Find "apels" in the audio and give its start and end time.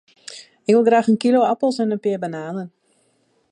1.51-1.77